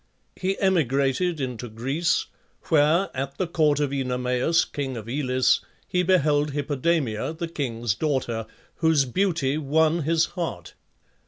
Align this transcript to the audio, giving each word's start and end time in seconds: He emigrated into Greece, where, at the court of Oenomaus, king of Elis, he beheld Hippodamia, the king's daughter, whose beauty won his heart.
He 0.35 0.57
emigrated 0.57 1.39
into 1.39 1.69
Greece, 1.69 2.25
where, 2.69 3.11
at 3.13 3.37
the 3.37 3.45
court 3.45 3.79
of 3.79 3.91
Oenomaus, 3.91 4.65
king 4.65 4.97
of 4.97 5.07
Elis, 5.07 5.59
he 5.87 6.01
beheld 6.01 6.53
Hippodamia, 6.53 7.33
the 7.37 7.47
king's 7.47 7.93
daughter, 7.93 8.47
whose 8.77 9.05
beauty 9.05 9.59
won 9.59 10.01
his 10.01 10.25
heart. 10.33 10.73